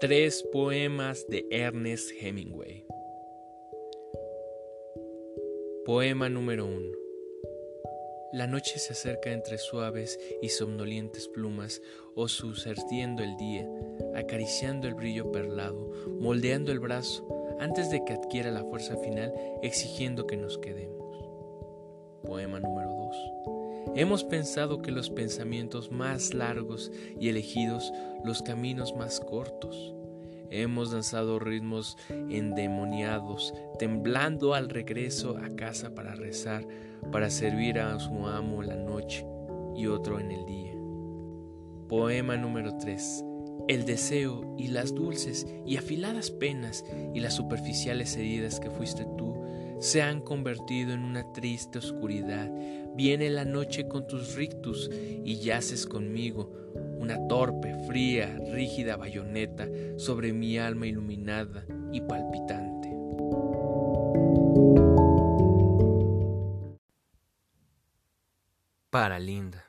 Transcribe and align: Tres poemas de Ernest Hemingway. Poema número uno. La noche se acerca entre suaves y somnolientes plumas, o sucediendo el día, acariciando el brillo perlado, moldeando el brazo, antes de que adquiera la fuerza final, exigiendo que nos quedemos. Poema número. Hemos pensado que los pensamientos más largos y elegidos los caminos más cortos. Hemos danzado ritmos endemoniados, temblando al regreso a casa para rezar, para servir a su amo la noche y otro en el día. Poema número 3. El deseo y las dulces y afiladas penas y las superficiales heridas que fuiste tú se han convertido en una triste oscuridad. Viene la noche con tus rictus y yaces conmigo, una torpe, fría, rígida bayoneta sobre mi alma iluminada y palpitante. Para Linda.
Tres 0.00 0.44
poemas 0.52 1.26
de 1.26 1.44
Ernest 1.50 2.12
Hemingway. 2.20 2.86
Poema 5.84 6.28
número 6.28 6.66
uno. 6.66 6.96
La 8.32 8.46
noche 8.46 8.78
se 8.78 8.92
acerca 8.92 9.32
entre 9.32 9.58
suaves 9.58 10.20
y 10.40 10.50
somnolientes 10.50 11.26
plumas, 11.26 11.82
o 12.14 12.28
sucediendo 12.28 13.24
el 13.24 13.36
día, 13.36 13.68
acariciando 14.14 14.86
el 14.86 14.94
brillo 14.94 15.32
perlado, 15.32 15.90
moldeando 16.20 16.70
el 16.70 16.78
brazo, 16.78 17.26
antes 17.58 17.90
de 17.90 18.04
que 18.04 18.12
adquiera 18.12 18.52
la 18.52 18.62
fuerza 18.62 18.96
final, 18.98 19.34
exigiendo 19.64 20.28
que 20.28 20.36
nos 20.36 20.58
quedemos. 20.58 21.12
Poema 22.22 22.60
número. 22.60 22.87
Hemos 23.98 24.22
pensado 24.22 24.80
que 24.80 24.92
los 24.92 25.10
pensamientos 25.10 25.90
más 25.90 26.32
largos 26.32 26.92
y 27.18 27.30
elegidos 27.30 27.92
los 28.24 28.42
caminos 28.42 28.94
más 28.94 29.18
cortos. 29.18 29.92
Hemos 30.50 30.92
danzado 30.92 31.40
ritmos 31.40 31.96
endemoniados, 32.08 33.52
temblando 33.76 34.54
al 34.54 34.68
regreso 34.68 35.36
a 35.36 35.48
casa 35.56 35.96
para 35.96 36.14
rezar, 36.14 36.64
para 37.10 37.28
servir 37.28 37.80
a 37.80 37.98
su 37.98 38.28
amo 38.28 38.62
la 38.62 38.76
noche 38.76 39.26
y 39.74 39.88
otro 39.88 40.20
en 40.20 40.30
el 40.30 40.46
día. 40.46 40.74
Poema 41.88 42.36
número 42.36 42.78
3. 42.78 43.24
El 43.66 43.84
deseo 43.84 44.54
y 44.56 44.68
las 44.68 44.94
dulces 44.94 45.44
y 45.66 45.76
afiladas 45.76 46.30
penas 46.30 46.84
y 47.14 47.18
las 47.18 47.34
superficiales 47.34 48.16
heridas 48.16 48.60
que 48.60 48.70
fuiste 48.70 49.06
tú 49.16 49.37
se 49.80 50.02
han 50.02 50.20
convertido 50.20 50.92
en 50.92 51.04
una 51.04 51.32
triste 51.32 51.78
oscuridad. 51.78 52.50
Viene 52.94 53.30
la 53.30 53.44
noche 53.44 53.86
con 53.86 54.06
tus 54.06 54.34
rictus 54.34 54.90
y 54.92 55.38
yaces 55.40 55.86
conmigo, 55.86 56.52
una 56.98 57.28
torpe, 57.28 57.74
fría, 57.86 58.36
rígida 58.52 58.96
bayoneta 58.96 59.68
sobre 59.96 60.32
mi 60.32 60.58
alma 60.58 60.86
iluminada 60.86 61.64
y 61.92 62.00
palpitante. 62.00 62.88
Para 68.90 69.18
Linda. 69.18 69.67